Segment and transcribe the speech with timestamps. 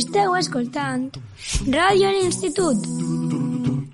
[0.00, 1.16] Esteu escoltant
[1.72, 2.86] Ràdio a l'Institut.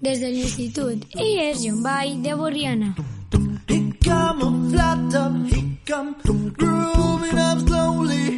[0.07, 2.93] Des de l'Institut IES Llombai de Borriana.
[3.67, 6.15] He come flat up, he come
[6.61, 8.36] grooving up slowly.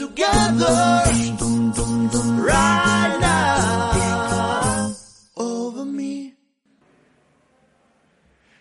[0.00, 1.04] Together
[2.40, 4.94] right now
[5.36, 6.32] over me.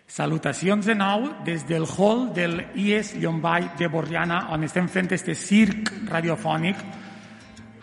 [0.06, 5.32] Salutacions de nou des del hall del IES Llombai de Borriana, on estem fent este
[5.32, 6.84] circ radiofònic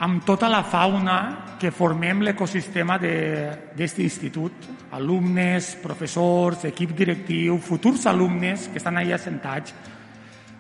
[0.04, 1.18] amb tota la fauna
[1.56, 4.70] que formem l'ecosistema d'aquest institut.
[4.92, 9.72] Alumnes, professors, equip directiu, futurs alumnes que estan allà assentats,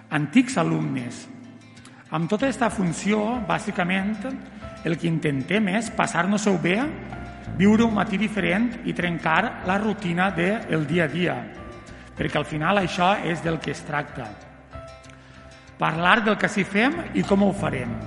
[0.08, 1.35] antics alumnes.
[2.06, 3.18] Amb tota aquesta funció,
[3.48, 4.12] bàsicament,
[4.86, 6.76] el que intentem és passar-nos-ho bé,
[7.58, 11.34] viure un matí diferent i trencar la rutina del dia a dia,
[12.14, 14.28] perquè al final això és del que es tracta.
[15.80, 17.98] Parlar del que s'hi fem i com ho farem,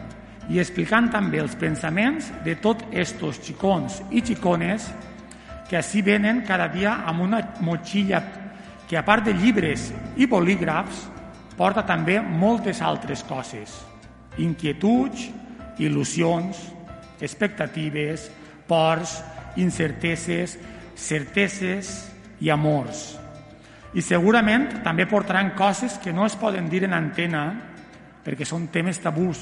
[0.47, 4.87] i explicant també els pensaments de tots estos xicons i xicones
[5.67, 8.23] que així venen cada dia amb una motxilla
[8.87, 11.09] que a part de llibres i bolígrafs
[11.59, 13.73] porta també moltes altres coses.
[14.39, 15.27] Inquietuds,
[15.83, 16.59] il·lusions,
[17.19, 18.29] expectatives,
[18.67, 19.17] pors,
[19.59, 20.55] incerteses,
[20.95, 21.91] certeses
[22.39, 23.17] i amors.
[23.97, 27.43] I segurament també portaran coses que no es poden dir en antena
[28.23, 29.41] perquè són temes tabús.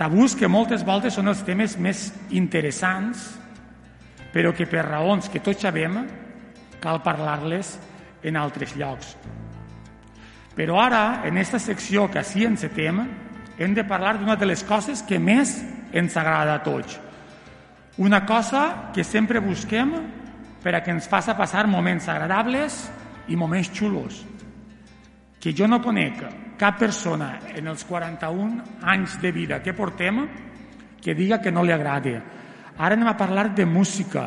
[0.00, 3.26] Tabús que moltes voltes són els temes més interessants,
[4.32, 6.00] però que per raons que tots sabem
[6.80, 7.76] cal parlar-les
[8.24, 9.14] en altres llocs.
[10.60, 12.98] Però ara, en aquesta secció que així encetem,
[13.56, 15.54] hem de parlar d'una de les coses que més
[15.96, 16.98] ens agrada a tots.
[17.96, 19.94] Una cosa que sempre busquem
[20.60, 22.76] per a que ens faça passar moments agradables
[23.32, 24.18] i moments xulos.
[25.40, 26.20] Que jo no conec
[26.60, 30.26] cap persona en els 41 anys de vida que portem
[31.00, 32.18] que diga que no li agrada.
[32.76, 34.26] Ara anem a parlar de música,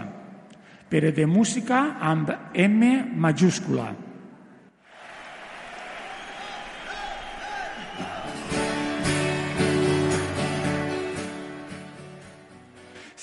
[0.89, 2.89] però de música amb M
[3.21, 3.91] majúscula.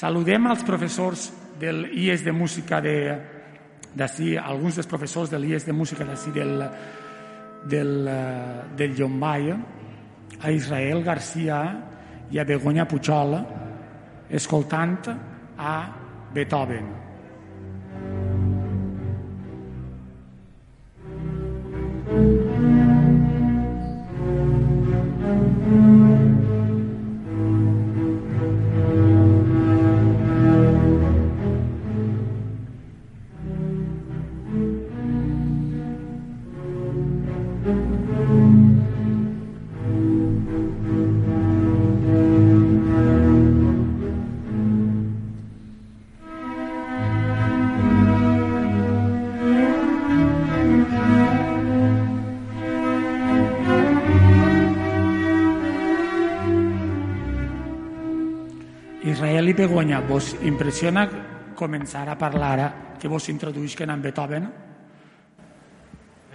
[0.01, 1.27] Saludem als professors
[1.61, 2.95] del IES de música de
[3.93, 6.63] d'ací, alguns dels professors de l'IES de música d'ací del,
[7.69, 9.51] del, eh, del Llombai,
[10.41, 11.59] a Israel Garcia
[12.33, 13.37] i a Begoña Puigol,
[14.31, 14.97] escoltant
[15.59, 15.77] a
[16.33, 17.10] Beethoven.
[59.11, 61.09] Israel i Begoña, vos impressiona
[61.59, 64.47] començar a parlar que vos introduïsquen en Beethoven?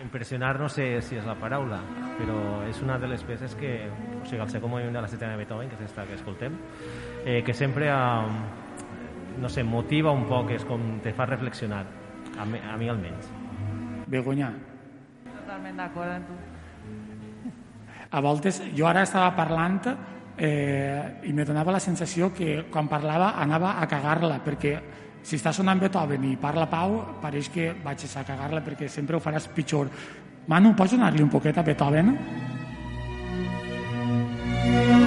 [0.04, 1.80] Impressionar no sé si és la paraula,
[2.20, 2.38] però
[2.68, 5.40] és una de les peces que, o sigui, el segon moviment de la setena de
[5.42, 6.58] Beethoven, que és esta que escoltem,
[7.24, 11.86] eh, que sempre, eh, no sé, motiva un poc, és com te fa reflexionar,
[12.38, 13.32] a mi, a mi almenys.
[14.08, 14.52] Begoña,
[15.32, 16.36] Totalment d'acord amb tu.
[18.12, 19.80] a voltes, jo ara estava parlant
[20.38, 24.76] eh, i me donava la sensació que quan parlava anava a cagar-la, perquè
[25.26, 29.24] si està sonant Beethoven i parla Pau, pareix que vaig a cagar-la perquè sempre ho
[29.24, 29.90] faràs pitjor.
[30.48, 32.14] Manu, pots donar-li un poquet a Beethoven?
[34.66, 35.05] Eh,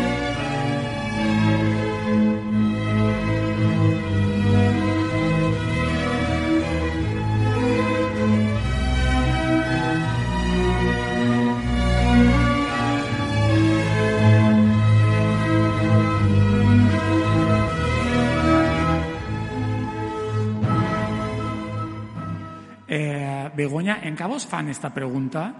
[23.78, 25.52] Begoña, en què vos fan esta pregunta?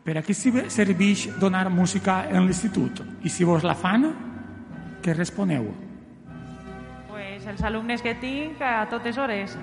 [0.00, 0.32] Per a què
[0.72, 3.02] serveix donar música en l'institut?
[3.20, 4.06] I si vos la fan,
[5.04, 5.66] què responeu?
[7.10, 9.58] Pues els alumnes que tinc a totes hores,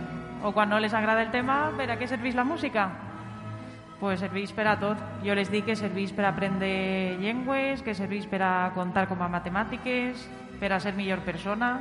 [0.45, 2.91] o quan no les agrada el tema, per a què serveix la música?
[4.03, 4.99] pues serveix per a tot.
[5.23, 9.31] Jo les dic que serveix per aprendre llengües, que serveix per a comptar com a
[9.31, 10.27] matemàtiques,
[10.59, 11.77] per a ser millor persona.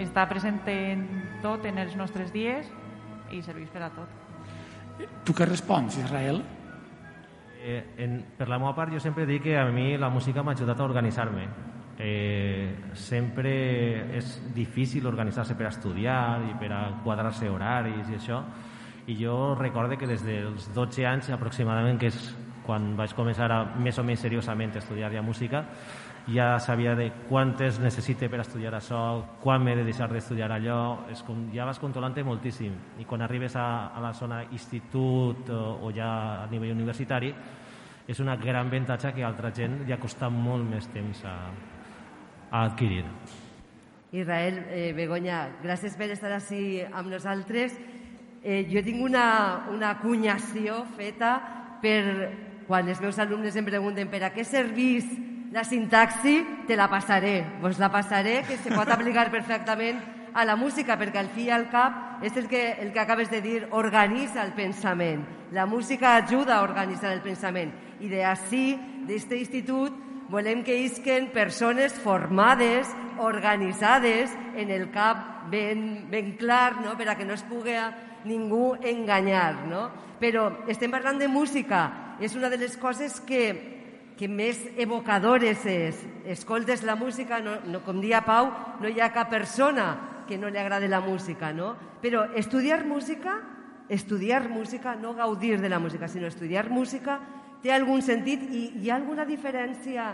[0.00, 1.06] Està present en
[1.44, 2.72] tot en els nostres dies
[3.30, 4.25] i serveix per a tot.
[4.96, 6.40] Tu què respons, Israel?
[7.60, 10.54] Eh, en, per la meva part, jo sempre dic que a mi la música m'ha
[10.56, 11.48] ajudat a organitzar-me.
[11.98, 13.52] Eh, sempre
[14.16, 18.42] és difícil organitzar-se per a estudiar i per a quadrar-se horaris i això.
[19.06, 22.34] I jo recorde que des dels 12 anys aproximadament, que és
[22.66, 25.64] quan vaig començar a, més o menys seriosament a estudiar ja música,
[26.26, 28.98] ja sabia de quantes necessite per estudiar això,
[29.42, 32.74] quan m'he de deixar d'estudiar allò, és com, ja vas controlant moltíssim.
[32.98, 37.32] I quan arribes a, a la zona institut o, o ja a nivell universitari,
[38.06, 41.36] és una gran avantatge que a altra gent li ha costat molt més temps a,
[42.50, 43.04] a adquirir.
[44.12, 47.74] Israel, eh, Begoña, gràcies per estar així amb nosaltres.
[48.42, 51.36] Eh, jo tinc una, una cunyació feta
[51.82, 52.02] per
[52.66, 55.06] quan els meus alumnes em pregunten per a què servís
[55.56, 57.42] la sintaxi, te la passaré.
[57.62, 60.02] Vos la passaré, que se pot aplicar perfectament
[60.36, 63.30] a la música, perquè al fi i al cap és el que, el que acabes
[63.32, 65.22] de dir, organitza el pensament.
[65.56, 67.72] La música ajuda a organitzar el pensament.
[68.04, 68.66] I d'ací,
[69.08, 69.96] d'aquest institut,
[70.28, 76.98] volem que isquen persones formades, organitzades, en el cap ben, ben clar, no?
[77.00, 77.78] per a que no es pugui
[78.28, 79.64] ningú enganyar.
[79.72, 79.88] No?
[80.20, 81.86] Però estem parlant de música.
[82.20, 83.75] És una de les coses que,
[84.16, 86.00] que més evocadores és.
[86.24, 88.48] Escoltes la música, no, no, com dia Pau,
[88.80, 91.74] no hi ha cap persona que no li agrade la música, no?
[92.02, 93.36] Però estudiar música,
[93.88, 97.20] estudiar música, no gaudir de la música, sinó estudiar música,
[97.62, 100.10] té algun sentit i hi ha alguna diferència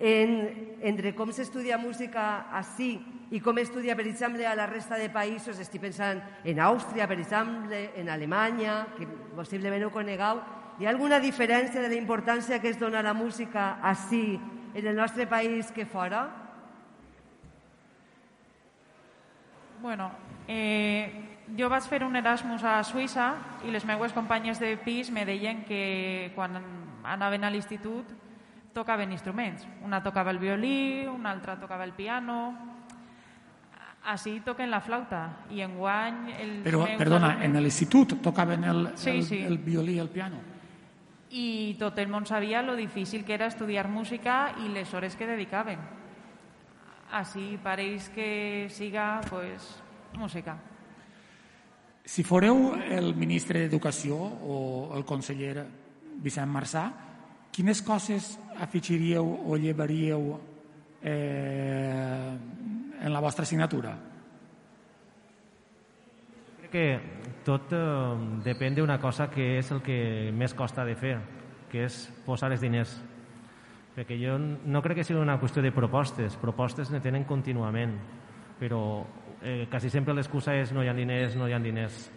[0.00, 0.34] en,
[0.82, 2.98] entre com s'estudia música així
[3.34, 7.18] i com estudia, per exemple, a la resta de països, estic pensant en Àustria, per
[7.18, 10.42] exemple, en Alemanya, que possiblement ho conegueu,
[10.78, 14.38] hi ha alguna diferència de la importància que es dona a la música així
[14.74, 16.24] en el nostre país que fora?
[19.80, 20.10] Bueno,
[20.48, 21.12] eh,
[21.58, 23.34] jo vaig fer un Erasmus a Suïssa
[23.68, 26.56] i les meues companyes de pis me deien que quan
[27.04, 28.06] anaven a l'institut
[28.74, 29.66] tocaven instruments.
[29.84, 32.56] Una tocava el violí, una altra tocava el piano,
[34.04, 36.32] així toquen la flauta i enguany...
[36.40, 39.38] Els Però, meus perdona, alumnes- en l'institut tocaven el, Sí, el, sí.
[39.44, 40.40] el violí i el piano.
[41.34, 45.26] I tot el món sabia lo difícil que era estudiar música i les hores que
[45.26, 45.80] dedicaven.
[47.14, 49.66] Així pareix que siga pues,
[50.14, 50.54] música.
[52.04, 54.56] Si foreu el ministre d'Educació o
[54.94, 55.64] el conseller
[56.22, 56.84] Vicent Marçà,
[57.50, 60.34] quines coses afegiríeu o llevaríeu
[61.02, 62.30] eh,
[63.00, 63.96] en la vostra assignatura?
[66.60, 66.86] Crec que
[67.44, 67.80] tot eh,
[68.44, 71.18] depèn d'una cosa que és el que més costa de fer,
[71.70, 72.96] que és posar els diners.
[73.94, 77.94] Perquè jo no crec que sigui una qüestió de propostes, propostes ne tenen contínuament,
[78.58, 78.80] però
[79.42, 82.08] eh, quasi sempre l'excusa és no hi ha diners, no hi ha diners.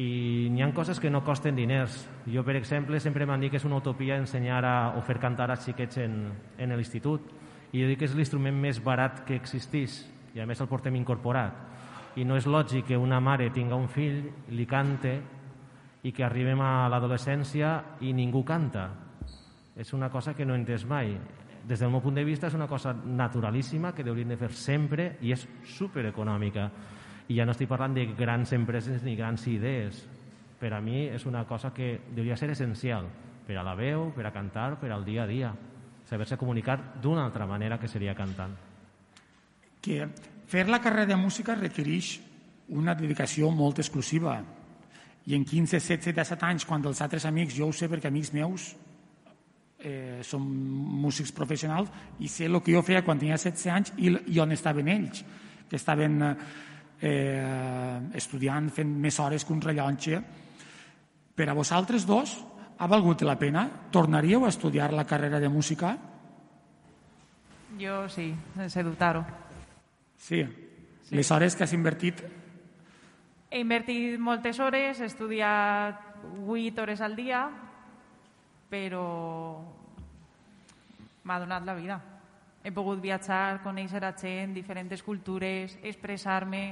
[0.00, 2.06] I n'hi ha coses que no costen diners.
[2.26, 5.50] Jo, per exemple, sempre m'han dit que és una utopia ensenyar a, o fer cantar
[5.50, 6.22] a xiquets en,
[6.58, 7.28] en l'institut.
[7.70, 10.00] I jo dic que és l'instrument més barat que existeix
[10.34, 11.69] i a més el portem incorporat.
[12.16, 15.14] I no és lògic que una mare tinga un fill, li cante
[16.02, 18.88] i que arribem a l'adolescència i ningú canta.
[19.76, 21.14] És una cosa que no he entès mai.
[21.66, 25.16] Des del meu punt de vista és una cosa naturalíssima que haurien de fer sempre
[25.20, 25.46] i és
[25.76, 26.70] supereconòmica.
[27.28, 30.02] I ja no estic parlant de grans empreses ni grans idees.
[30.60, 33.06] Per a mi és una cosa que hauria ser essencial
[33.46, 35.54] per a la veu, per a cantar, per al dia a dia.
[36.06, 38.56] Saber-se comunicar d'una altra manera que seria cantant.
[39.80, 40.06] que
[40.50, 42.16] fer la carrera de música requereix
[42.74, 44.40] una dedicació molt exclusiva.
[45.26, 48.32] I en 15, 16, 17 anys, quan els altres amics, jo ho sé perquè amics
[48.34, 48.70] meus
[49.78, 50.42] eh, són
[51.04, 51.90] músics professionals
[52.20, 55.22] i sé el que jo feia quan tenia 16 anys i, i on estaven ells,
[55.70, 56.18] que estaven
[57.00, 60.22] eh, estudiant, fent més hores que un rellotge.
[61.36, 62.34] Per a vosaltres dos,
[62.80, 63.66] ha valgut la pena?
[63.92, 65.94] Tornaríeu a estudiar la carrera de música?
[67.80, 69.22] Jo sí, sense dubtar-ho.
[70.20, 70.44] Sí.
[71.08, 71.16] sí.
[71.16, 72.20] Les hores que has invertit
[73.50, 76.04] He invertit moltes hores, he estudiat
[76.46, 77.40] 8 hores al dia,
[78.70, 79.02] però
[81.26, 81.96] m'ha donat la vida.
[82.62, 86.62] He pogut viatjar, conèixer a gent, diferents cultures, expressar-me.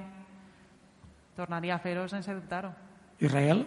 [1.35, 2.71] Tornaria a fer-ho sense dubtar-ho.
[3.19, 3.67] Israel?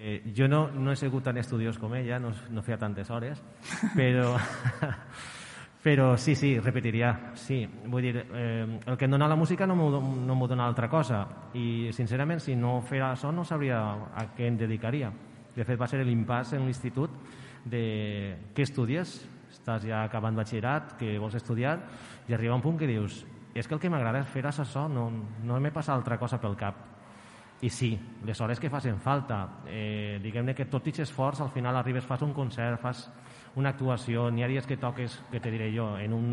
[0.00, 3.38] Eh, jo no, no he sigut tan estudiós com ella, no, no feia tantes hores,
[3.94, 4.32] però,
[5.82, 7.64] però sí, sí, repetiria, sí.
[7.86, 11.24] Vull dir, eh, el que em dona la música no m'ho no dona altra cosa
[11.54, 13.80] i, sincerament, si no fera això no sabria
[14.12, 15.10] a què em dedicaria.
[15.56, 17.10] De fet, va ser l'impàs en l'institut
[17.64, 19.22] de què estudies?
[19.50, 21.78] Estàs ja acabant batxillerat, que vols estudiar,
[22.28, 25.10] i arriba un punt que dius és que el que m'agrada és fer això, no,
[25.42, 26.86] no m'he passat altra cosa pel cap.
[27.62, 27.90] I sí,
[28.24, 32.22] les hores que facin falta, eh, diguem-ne que tot i esforç, al final arribes, fas
[32.22, 33.10] un concert, fas
[33.56, 36.28] una actuació, n'hi ha dies que toques, que te diré jo, en un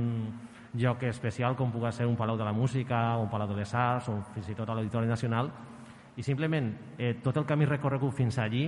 [0.77, 4.09] lloc especial com pugui ser un Palau de la Música, un Palau de les Arts
[4.13, 5.49] o fins i tot a l'Auditori Nacional,
[6.17, 8.67] i simplement eh, tot el camí recorregut fins allí,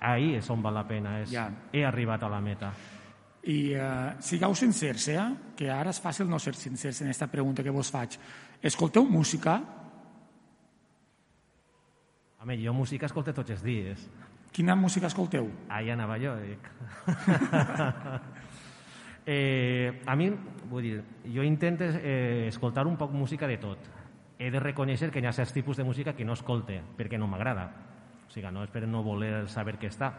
[0.00, 1.48] ahir és on val la pena, és, Ja.
[1.72, 2.72] he arribat a la meta.
[3.46, 5.22] I uh, sigueu sincers, eh?
[5.56, 8.18] que ara és fàcil no ser sincers en aquesta pregunta que vos faig.
[8.60, 9.60] Escolteu música?
[12.42, 14.08] Home, jo música escolto tots els dies.
[14.56, 15.50] Quina música escolteu?
[15.68, 16.68] Ahí anava jo, dic.
[19.26, 20.30] eh, a mi,
[20.70, 23.90] vull dir, jo intento eh, escoltar un poc música de tot.
[24.40, 27.28] He de reconèixer que hi ha certs tipus de música que no escolte, perquè no
[27.28, 27.68] m'agrada.
[28.24, 30.14] O sigui, no és per no voler saber què està.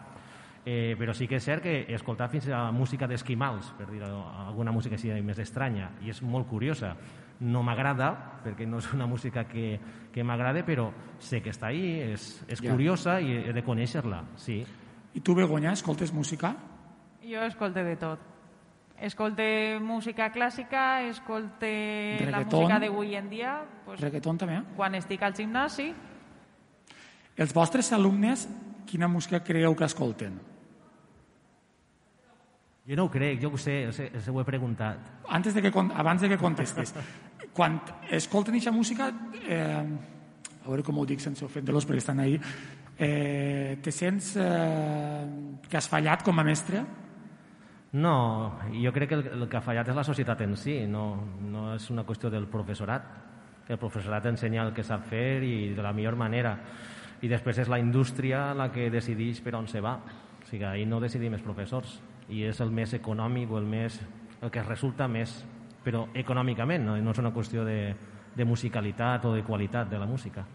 [0.67, 4.75] Eh, però sí que és cert que escoltar fins a música d'esquimals, per dir alguna
[4.75, 6.93] música així més estranya, i és molt curiosa.
[7.39, 9.79] No m'agrada, perquè no és una música que,
[10.11, 10.89] que m'agrada, però
[11.19, 12.71] sé que està ahí, és, és Ja.
[12.71, 14.65] curiosa i he de conèixer-la, sí.
[15.13, 16.55] I tu, Begoña, escoltes música?
[17.21, 18.19] Jo escolte de tot.
[18.99, 22.61] Escolte música clàssica, escolte la Reggaeton.
[22.63, 24.61] música d'avui en dia, pues, Reggaeton també?
[24.75, 25.93] quan estic al gimnasi,
[27.37, 28.47] Els vostres alumnes,
[28.87, 30.39] quina música creieu que escolten?
[32.87, 33.89] Jo no ho crec, jo ho sé,
[34.31, 34.97] ho, he preguntat.
[35.29, 36.95] Antes de que, abans de que contestes,
[37.57, 37.79] quan
[38.13, 39.09] escolten aquesta música,
[39.41, 39.81] eh,
[40.61, 42.37] a veure com ho dic sense ofendre-los perquè estan ahí,
[42.99, 45.25] eh, te sents eh,
[45.65, 46.83] que has fallat com a mestre?
[47.97, 51.07] No, jo crec que el, el que ha fallat és la societat en si, no,
[51.49, 53.09] no és una qüestió del professorat,
[53.65, 56.53] que el professorat ensenya el que sap fer i de la millor manera.
[57.25, 59.97] I després és la indústria la que decideix per on se va.
[59.97, 61.97] O sigui, ahir no decidim els professors.
[62.29, 63.97] I és el més econòmic o el, més,
[64.43, 65.39] el que resulta més,
[65.83, 67.95] però econòmicament, no, no és una qüestió de,
[68.35, 70.45] de musicalitat o de qualitat de la música.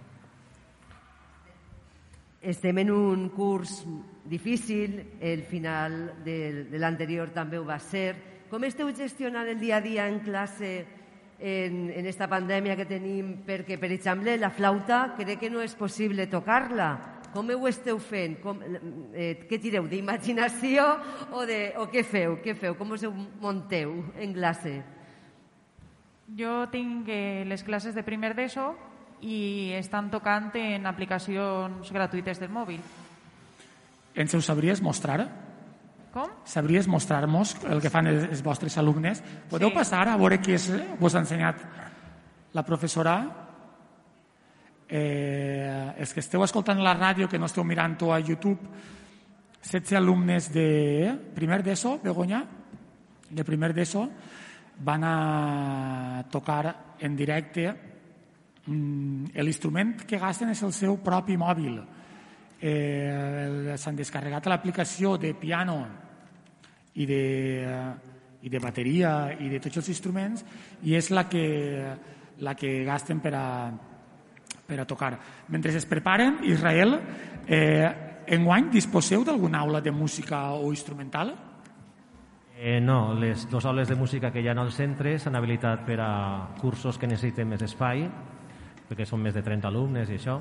[2.43, 3.85] Estem en un curs
[4.25, 8.17] difícil, el final de, de l'anterior també ho va ser.
[8.51, 10.73] Com esteu gestionant el dia a dia en classe
[11.39, 13.35] en, en esta pandèmia que tenim?
[13.47, 16.91] Perquè, per exemple, la flauta crec que no és possible tocar-la.
[17.33, 18.37] Com ho esteu fent?
[18.43, 18.61] Com,
[19.15, 20.85] eh, què tireu, d'imaginació
[21.33, 22.37] o, de, o què feu?
[22.45, 22.77] Què feu?
[22.79, 24.77] Com us ho monteu en classe?
[26.39, 28.71] Jo tinc eh, les classes de primer d'ESO
[29.23, 32.81] i estan tocant en aplicacions gratuïtes del mòbil.
[34.15, 35.27] Ens ho sabries mostrar?
[36.13, 36.29] Com?
[36.45, 39.23] Sabries mostrar-nos el que fan els, els vostres alumnes?
[39.49, 39.75] Podeu Sí.
[39.75, 40.59] passar a veure què
[41.01, 41.57] vos ha ensenyat
[42.53, 43.15] la professora?
[44.89, 48.59] Eh, els que esteu escoltant la ràdio, que no esteu mirant-ho a YouTube,
[49.63, 52.43] 16 alumnes de primer d'ESO, Begoña,
[53.31, 54.09] de primer d'ESO,
[54.85, 57.67] van a tocar en directe
[58.67, 61.81] mm, l'instrument que gasten és el seu propi mòbil.
[62.63, 65.79] Eh, S'han descarregat l'aplicació de piano
[66.95, 67.23] i de,
[68.43, 70.45] i de bateria i de tots els instruments
[70.87, 71.47] i és la que,
[72.43, 73.47] la que gasten per a,
[74.67, 75.15] per a tocar.
[75.49, 76.99] Mentre es preparen, Israel,
[77.47, 77.89] eh,
[78.27, 81.35] enguany disposeu d'alguna aula de música o instrumental?
[82.65, 85.97] Eh, no, les dues aules de música que hi ha al centre s'han habilitat per
[85.99, 86.11] a
[86.61, 88.05] cursos que necessiten més espai,
[88.87, 90.37] perquè són més de 30 alumnes i això,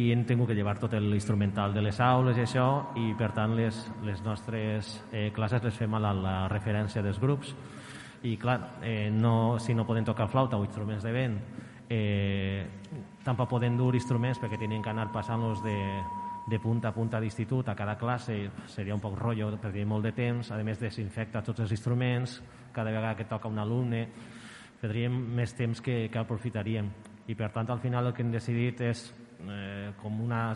[0.00, 2.64] i hem tingut que llevar tot l'instrumental de les aules i això,
[2.96, 7.20] i per tant les, les nostres eh, classes les fem a la, la referència dels
[7.20, 7.52] grups.
[8.24, 11.36] I clar, eh, no, si no poden tocar flauta o instruments de vent,
[11.92, 12.64] eh,
[13.28, 15.76] tampoc poden dur instruments perquè tenen que anar passant-los de,
[16.46, 20.12] de punta a punta d'institut a cada classe seria un poc rotllo, perdria molt de
[20.12, 22.40] temps a més desinfecta tots els instruments
[22.72, 24.08] cada vegada que toca un alumne
[24.80, 26.90] perdríem més temps que, que aprofitaríem
[27.30, 29.04] i per tant al final el que hem decidit és
[29.46, 30.50] eh, com una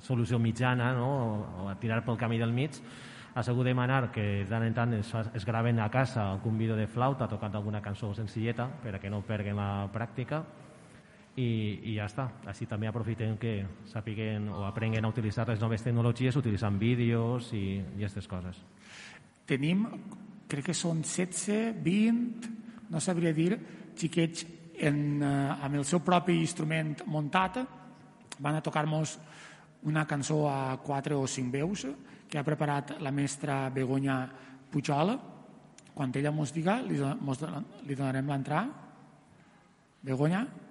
[0.00, 1.08] solució mitjana no?
[1.08, 2.80] o, o a tirar pel camí del mig
[3.34, 6.88] ha sigut demanar que tant en tant es, es graven a casa algun vídeo de
[6.88, 10.42] flauta tocant alguna cançó senzilleta per a que no perguen la pràctica
[11.38, 11.48] i,
[11.90, 12.26] i ja està.
[12.50, 13.54] Així també aprofitem que
[13.90, 18.58] sàpiguen o aprenguen a utilitzar les noves tecnologies utilitzant vídeos i, i aquestes coses.
[19.48, 19.86] Tenim,
[20.50, 22.52] crec que són 16, 20,
[22.90, 23.52] no sabria dir,
[23.98, 24.46] xiquets
[24.78, 25.32] en, eh,
[25.66, 27.62] amb el seu propi instrument muntat
[28.38, 29.16] van a tocar-nos
[29.88, 31.86] una cançó a quatre o cinc veus
[32.28, 34.20] que ha preparat la mestra Begoña
[34.70, 35.14] Pujol.
[35.94, 37.42] Quan ella mos diga, li, mos,
[37.86, 38.86] li donarem l'entrada.
[40.02, 40.46] Begoña?
[40.46, 40.67] fort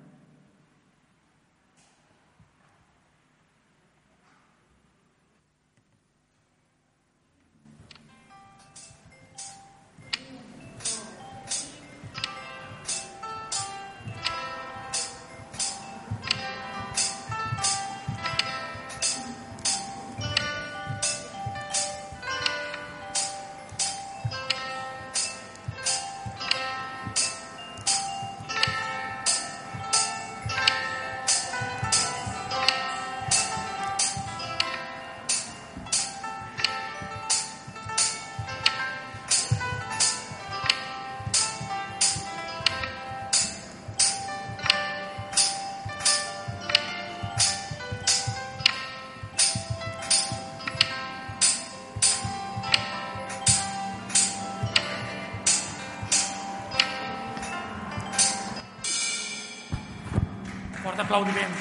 [61.08, 61.54] aplaudiment.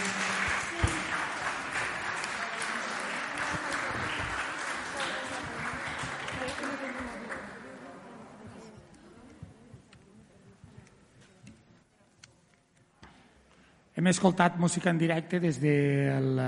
[13.97, 16.43] Hem escoltat música en directe des del,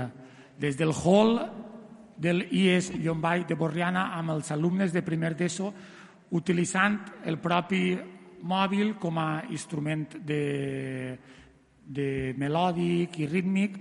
[0.59, 1.39] des del hall
[2.19, 5.71] del IES Llombai de Borriana amb els alumnes de primer d'ESO
[6.35, 7.95] utilitzant el propi
[8.43, 11.17] mòbil com a instrument de,
[11.89, 13.79] de melòdic i rítmic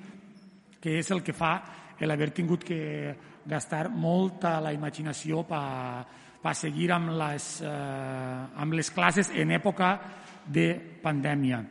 [0.80, 1.52] que és el que fa
[2.00, 3.14] l'haver tingut que
[3.48, 7.66] gastar molta la imaginació per pa seguir amb les, eh,
[8.62, 9.98] amb les classes en època
[10.46, 10.68] de
[11.02, 11.64] pandèmia.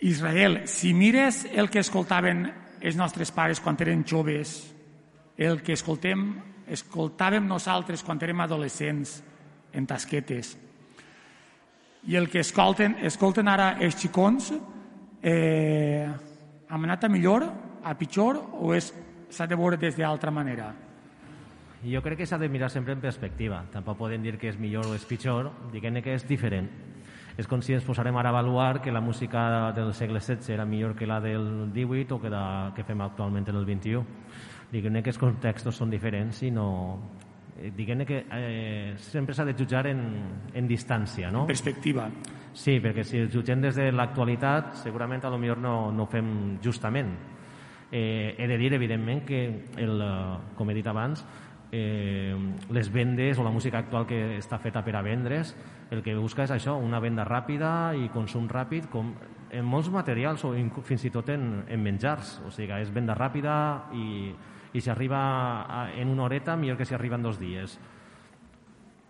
[0.00, 4.74] Israel, si mires el que escoltaven els nostres pares quan eren joves,
[5.36, 6.36] el que escoltem,
[6.68, 9.22] escoltàvem nosaltres quan érem adolescents
[9.72, 10.56] en tasquetes,
[12.06, 14.52] i el que escolten, escolten ara els xicons,
[15.22, 16.06] eh,
[16.70, 17.46] hem anat a millor,
[17.82, 20.72] a pitjor, o s'ha de veure des d'altra manera?
[21.86, 23.64] Jo crec que s'ha de mirar sempre en perspectiva.
[23.72, 26.70] Tampoc podem dir que és millor o és pitjor, diguem que és diferent.
[27.36, 30.64] És com si ens posarem ara a avaluar que la música del segle XVI era
[30.64, 34.00] millor que la del XVIII o que la que fem actualment en el XXI.
[34.72, 37.25] Diguem que els contextos són diferents i no...
[37.56, 40.02] Eh, diguem que eh, sempre s'ha de jutjar en,
[40.54, 41.46] en distància, no?
[41.48, 42.08] Perspectiva.
[42.56, 46.10] Sí, perquè si el jutgem des de l'actualitat segurament a lo millor no, no ho
[46.10, 47.14] fem justament.
[47.92, 49.42] Eh, he de dir, evidentment, que,
[49.76, 51.24] el, eh, com he dit abans,
[51.72, 52.34] eh,
[52.70, 55.54] les vendes o la música actual que està feta per a vendre's
[55.90, 59.12] el que busca és això, una venda ràpida i consum ràpid, com
[59.54, 60.52] en molts materials o
[60.84, 62.40] fins i tot en, en menjars.
[62.46, 63.54] O sigui, és venda ràpida
[63.94, 64.32] i,
[64.76, 67.78] i si arriba en una horeta, millor que si arriba en dos dies.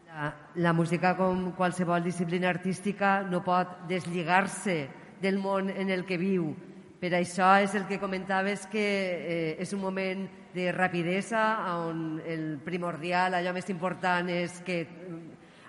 [0.07, 4.79] La, la música, com qualsevol disciplina artística, no pot deslligar-se
[5.21, 6.53] del món en el que viu.
[6.97, 10.23] Per això és el que comentaves que eh, és un moment
[10.55, 11.43] de rapidesa
[11.83, 14.85] on el primordial, allò més important és que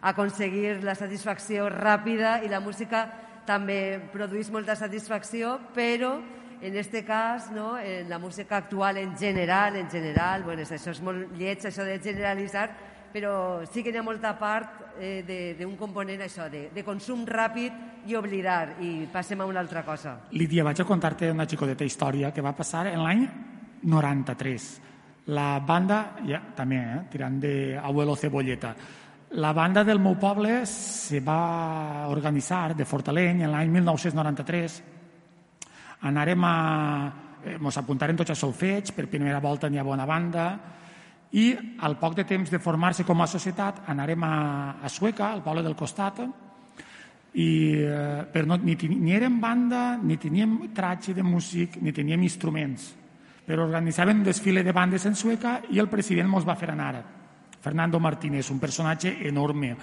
[0.08, 3.08] aconseguir la satisfacció ràpida i la música
[3.48, 6.20] també produeix molta satisfacció, però
[6.62, 11.02] en aquest cas, no, en la música actual en general, en general, bueno, això és
[11.02, 12.70] molt lleig, això de generalitzar,
[13.14, 18.08] però sí que hi ha molta part eh, d'un component això, de, de consum ràpid
[18.08, 20.18] i oblidar, i passem a una altra cosa.
[20.32, 23.26] Lídia, vaig a contar-te una xicoteta història que va passar en l'any
[23.84, 24.70] 93.
[25.34, 28.76] La banda, ja, també, eh, tirant de Abuelo Cebolleta,
[29.32, 34.78] la banda del meu poble se va organitzar de Fortaleny en l'any 1993.
[36.02, 36.56] Anarem a...
[37.46, 40.50] Eh, mos apuntarem tots a solfeig, per primera volta n'hi ha bona banda,
[41.38, 41.52] i
[41.84, 44.36] al poc de temps de formar-se com a societat anarem a,
[44.82, 46.22] a Sueca, al poble del costat,
[47.38, 47.50] i
[47.84, 52.94] eh, per no, ni, ni érem banda, ni teníem tratge de músic, ni teníem instruments,
[53.46, 57.04] però organitzaven un desfile de bandes en Sueca i el president mos va fer anar.
[57.62, 59.76] Fernando Martínez, un personatge enorme.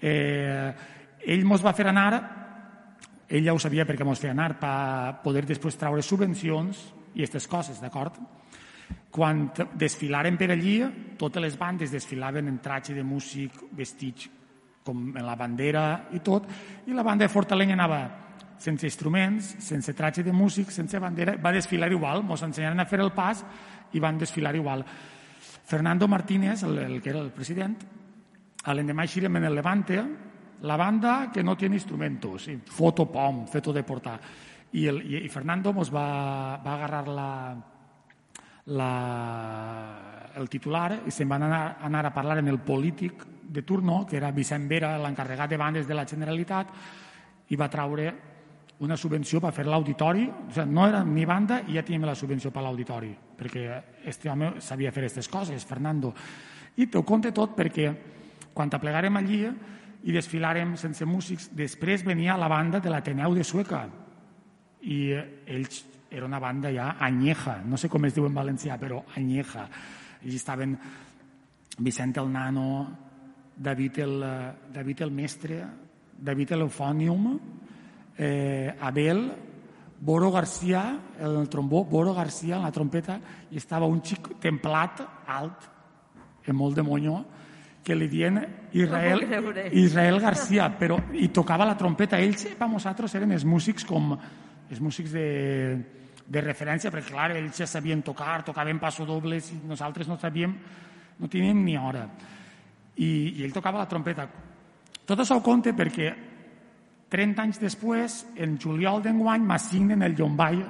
[0.00, 0.72] Eh,
[1.26, 2.12] ell mos va fer anar,
[3.28, 6.80] ell ja ho sabia perquè mos feia anar, per poder després traure subvencions
[7.14, 8.16] i aquestes coses, d'acord?
[9.12, 10.78] Quan desfilaren per allí,
[11.20, 14.30] totes les bandes desfilaven en tratge de músic, vestits
[14.84, 16.48] com en la bandera i tot,
[16.88, 18.00] i la banda de Fortaleny anava
[18.58, 23.02] sense instruments, sense tratge de músic, sense bandera, va desfilar igual, mos ensenyaren a fer
[23.04, 23.44] el pas
[23.92, 24.84] i van desfilar igual.
[25.68, 27.76] Fernando Martínez, el, el que era el president,
[28.68, 30.00] l'endemà eixirem en el Levante,
[30.62, 34.18] la banda que no tiene instrumentos, i foto pom, feto de portar.
[34.72, 37.30] I, el, i, i Fernando mos va, va agarrar la,
[38.76, 38.92] la,
[40.36, 44.18] el titular i se'n van anar, anar a parlar amb el polític de turno, que
[44.18, 46.74] era Vicent Vera, l'encarregat de bandes de la Generalitat,
[47.48, 48.10] i va traure
[48.84, 52.14] una subvenció per fer l'auditori, o sigui, no era ni banda i ja teníem la
[52.14, 53.64] subvenció per l'auditori, perquè
[54.06, 56.12] este home sabia fer aquestes coses, Fernando.
[56.78, 57.88] I t'ho conte tot perquè
[58.54, 59.40] quan aplegarem allí
[60.04, 63.86] i desfilarem sense músics, després venia la banda de l'Ateneu de Sueca.
[64.86, 64.98] I
[65.46, 69.66] ells era una banda ja anyeja, no sé com es diu en valencià, però anyeja.
[70.24, 70.76] I estaven
[71.78, 72.68] Vicent el Nano,
[73.56, 74.24] David el,
[74.72, 75.58] David el Mestre,
[76.18, 77.28] David l'Eufònium,
[78.16, 79.22] eh, Abel,
[80.00, 83.18] Boro García, el trombó, Boro García en la trompeta,
[83.50, 85.66] i estava un xic templat, alt,
[86.46, 87.18] en molt de monyó,
[87.88, 88.36] que li dien
[88.76, 89.24] Israel,
[89.72, 92.20] Israel García, però, i tocava la trompeta.
[92.20, 94.12] Ells, per nosaltres, eren els músics com
[94.68, 95.28] els músics de,
[96.28, 100.52] de referència, perquè, clar, ells ja sabien tocar, tocaven passodobles, i nosaltres no sabíem,
[101.18, 102.04] no teníem ni hora.
[102.98, 104.26] I, i ell tocava la trompeta.
[105.08, 106.10] Tot això ho conte perquè
[107.08, 110.60] 30 anys després, en juliol d'enguany, m'assignen el Llombai,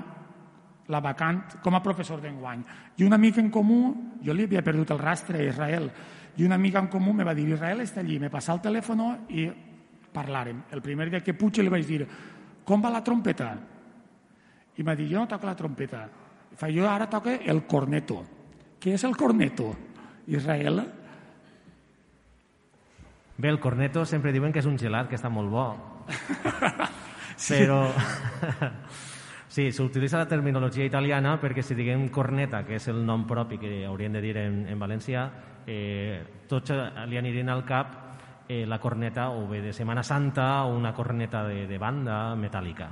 [0.89, 2.63] la vacant, com a professor d'enguany.
[3.03, 3.81] I un amic en comú,
[4.23, 5.91] jo li havia perdut el rastre a Israel,
[6.39, 9.03] i una amiga en comú me va dir, Israel està allí, me passa el telèfon
[9.35, 9.49] i
[10.15, 10.63] parlàrem.
[10.71, 12.05] El primer dia que puig li vaig dir,
[12.65, 13.49] com va la trompeta?
[14.79, 16.05] I m'ha dit, jo no toco la trompeta.
[16.55, 18.23] Fa, jo ara toco el corneto.
[18.79, 19.73] Què és el corneto?
[20.31, 20.85] Israel?
[23.37, 25.67] Bé, el corneto sempre diuen que és un gelat, que està molt bo.
[27.37, 27.59] sí.
[27.59, 27.83] Però...
[29.59, 33.79] sí, s'utilitza la terminologia italiana perquè si diguem corneta, que és el nom propi que
[33.91, 35.27] haurien de dir en, en valencià,
[35.69, 36.73] eh, tots
[37.07, 37.93] li anirien al cap
[38.49, 42.89] eh, la corneta o bé de Setmana Santa o una corneta de, de banda metàl·lica.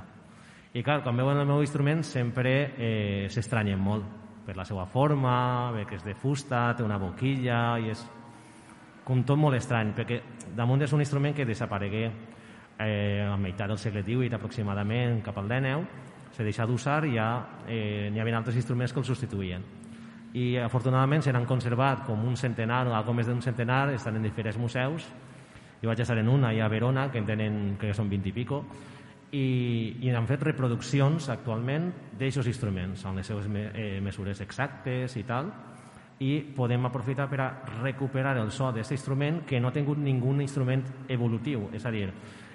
[0.77, 4.05] I clar, quan veuen el meu instrument sempre eh, s'estranyen molt
[4.45, 8.05] per la seva forma, bé que és de fusta, té una boquilla i és
[9.07, 10.21] com tot molt estrany, perquè
[10.55, 15.49] damunt és un instrument que desaparegué eh, a meitat del segle XVIII aproximadament cap al
[15.49, 17.29] XIX, se deixà d'usar i ja
[17.65, 19.63] eh, n'hi havia altres instruments que el substituïen.
[20.37, 24.59] I afortunadament s'han conservat com un centenar o algo més d'un centenar, estan en diferents
[24.61, 25.07] museus.
[25.81, 28.29] Jo vaig estar en una i a Verona, que en tenen, crec que són 20
[28.29, 28.61] i pico,
[29.31, 35.17] i, i han fet reproduccions actualment d'aixòs instruments, amb les seves me, eh, mesures exactes
[35.19, 35.51] i tal,
[36.23, 37.49] i podem aprofitar per a
[37.81, 42.09] recuperar el so d'aquest instrument que no ha tingut ningú instrument evolutiu, és a dir,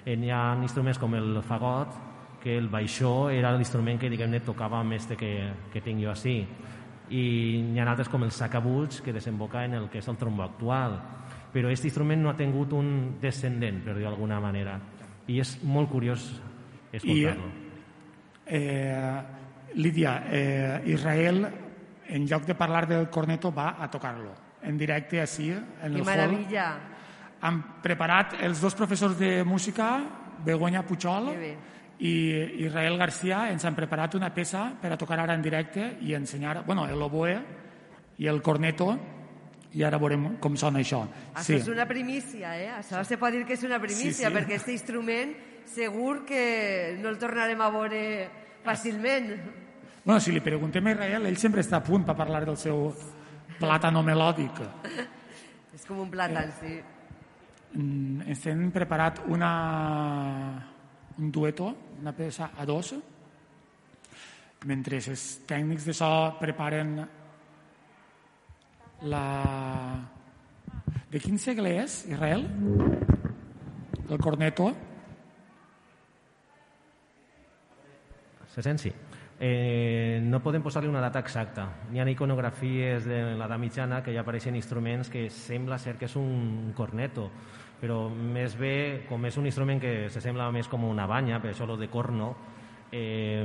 [0.05, 2.11] eh, hi ha instruments com el fagot,
[2.43, 5.33] que el baixó era l'instrument que diguem-ne tocava més de que,
[5.71, 6.41] que tinc jo així
[7.09, 10.43] i hi ha altres com el sacabuig que desemboca en el que és el trombó
[10.43, 10.99] actual
[11.53, 14.79] però aquest instrument no ha tingut un descendent per dir d'alguna manera
[15.27, 16.25] i és molt curiós
[16.91, 17.49] escoltar-lo.
[18.45, 19.21] Eh,
[19.75, 21.47] Lídia, eh, Israel,
[22.07, 26.05] en lloc de parlar del corneto, va a tocar-lo en directe així, en Que el
[26.05, 26.67] maravilla.
[26.73, 26.81] hall.
[27.41, 30.03] Han preparat els dos professors de música,
[30.45, 31.57] Begoña Puchol Que bé.
[31.99, 36.13] I Israel Garcia, ens han preparat una peça per a tocar ara en directe i
[36.17, 37.35] ensenyar, bueno, el oboe
[38.17, 38.91] i el corneto,
[39.73, 41.01] i ara veurem com sona això.
[41.33, 42.69] Això és una primícia, eh?
[42.77, 44.33] Això se pot dir que és una primícia, Sí, sí.
[44.33, 45.33] perquè aquest instrument
[45.65, 48.01] segur que no el tornarem a veure
[48.63, 49.33] fàcilment.
[50.03, 52.91] Bueno, si li preguntem a Israel, ell sempre està a punt per parlar del seu
[53.59, 54.61] plàtano melòdic.
[55.73, 56.75] És com un plàtan, sí.
[57.73, 59.49] Mm, ens hem preparat una,
[61.17, 62.93] un dueto, una peça a dos,
[64.65, 66.95] mentre els tècnics de so preparen
[69.11, 69.25] la...
[71.13, 72.47] De quin segle és, Israel?
[74.09, 74.71] El corneto?
[78.53, 78.93] Se sent sí.
[79.45, 81.65] Eh, no podem posar-li una data exacta.
[81.91, 86.15] Hi ha iconografies de l'edat mitjana que ja apareixen instruments que sembla ser que és
[86.15, 87.25] un corneto,
[87.81, 91.51] però més bé, com és un instrument que se sembla més com una banya, per
[91.51, 92.29] això lo de corno,
[92.87, 93.43] eh,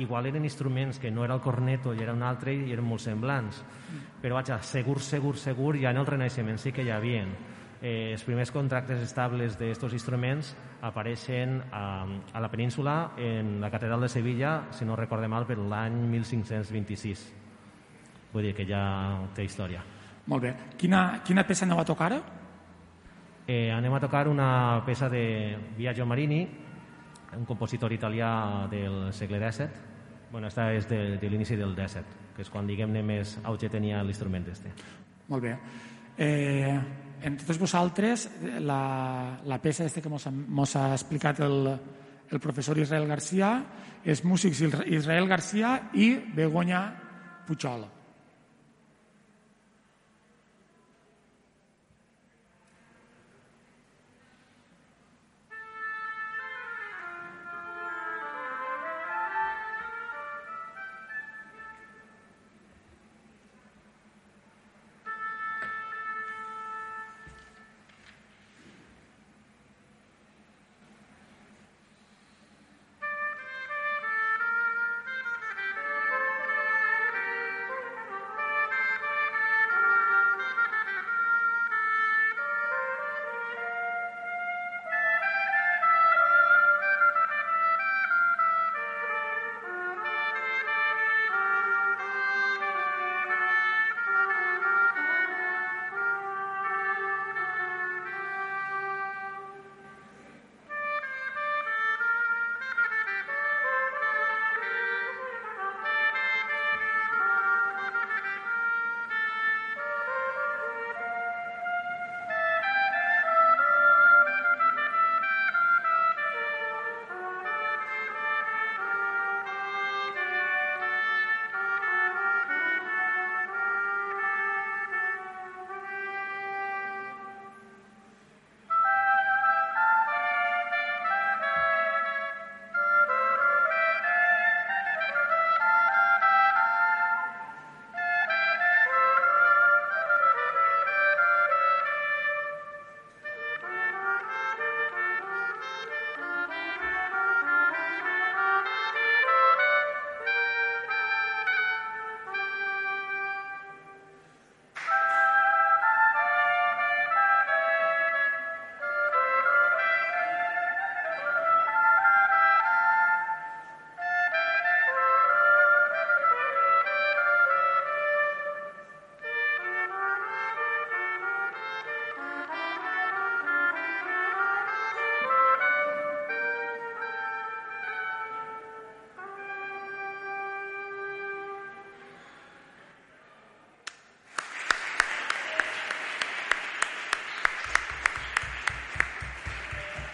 [0.00, 3.04] igual eren instruments que no era el corneto i era un altre i eren molt
[3.04, 3.60] semblants.
[4.22, 7.26] Però vaja, segur, segur, segur, ja en el Renaixement sí que hi havia.
[7.80, 10.50] Eh, els primers contractes estables d'aquests instruments
[10.84, 15.56] apareixen a, a la península en la catedral de Sevilla, si no recorde mal, per
[15.56, 17.24] l'any 1526.
[18.34, 18.82] Vull dir que ja
[19.34, 19.80] té història.
[20.28, 20.52] Molt bé.
[20.76, 22.12] Quina, quina peça aneu a tocar?
[23.48, 26.44] Eh, anem a tocar una peça de Biagio Marini,
[27.36, 29.88] un compositor italià del segle XVII.
[30.30, 34.04] Bueno, esta és de, de l'inici del XVII, que és quan, diguem-ne, més auge tenia
[34.04, 34.70] l'instrument este.
[35.32, 35.56] Molt bé.
[36.20, 36.76] Eh,
[37.22, 38.28] entre tots vosaltres,
[38.64, 41.70] la, la peça este que mos ha explicat el,
[42.30, 43.52] el professor Israel Garcia
[44.04, 46.84] és músics Israel Garcia i Begoña
[47.46, 47.99] Puchol.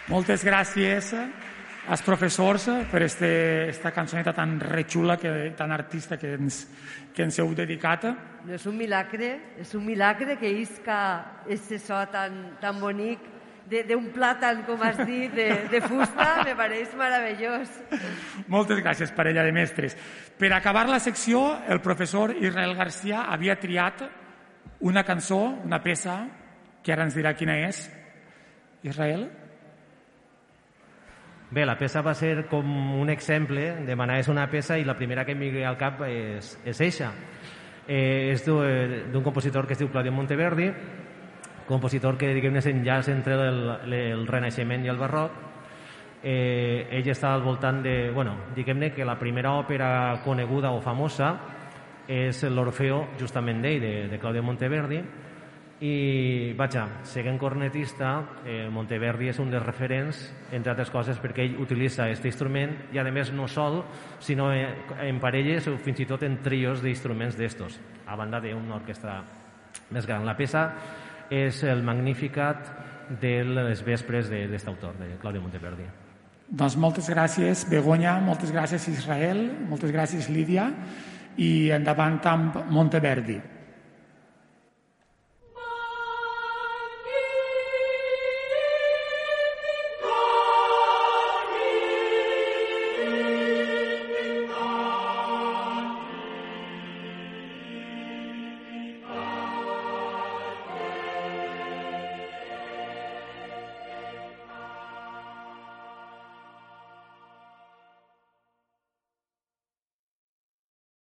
[0.07, 1.11] Moltes gràcies
[1.91, 6.65] als professors per este, esta cançoneta tan rechula, que, tan artista que ens,
[7.15, 8.07] que ens heu dedicat.
[8.47, 10.99] No és un milagre, és un milagre que isca
[11.51, 13.23] ese so tan, tan bonic
[13.67, 17.71] de- d'un plàtan, com has dit, de, de fusta, me pareix meravellós.
[18.47, 19.97] Moltes gràcies, parella de mestres.
[20.39, 24.05] Per acabar la secció, el professor Israel Garcia havia triat
[24.87, 26.21] una cançó, una peça,
[26.83, 27.89] que ara ens dirà quina és.
[28.87, 29.27] Israel?
[31.47, 32.67] Bé, la peça va ser com
[32.99, 36.81] un exemple, demanaves una peça i la primera que em ve al cap és, és
[36.83, 37.13] eixa.
[37.87, 40.73] Eh, és d'un d'un compositor que es diu Claudio Monteverdi,
[41.69, 43.61] compositor que diguem-ne s'enllaç entre el,
[43.95, 45.39] el Renaixement i el Barroc.
[46.27, 48.11] Eh, ell està al voltant de...
[48.11, 51.31] Bueno, diguem-ne que la primera òpera coneguda o famosa
[52.11, 54.99] és l'Orfeo, justament d'ell, de, de Claudio Monteverdi,
[55.81, 58.13] i, vaja, seguint cornetista,
[58.49, 60.23] eh, Monteverdi és un dels referents,
[60.57, 63.83] entre altres coses, perquè ell utilitza aquest instrument i, a més, no sol,
[64.19, 64.71] sinó eh,
[65.05, 69.19] en parelles o fins i tot en trios d'instruments d'estos, a banda d'una orquestra
[69.93, 70.25] més gran.
[70.25, 70.71] La peça
[71.29, 72.71] és el Magnificat
[73.21, 75.85] de les vespres d'aquest autor, de Claudio Monteverdi.
[76.47, 80.71] Doncs moltes gràcies, Begoña, moltes gràcies, Israel, moltes gràcies, Lídia,
[81.37, 83.56] i endavant amb Monteverdi.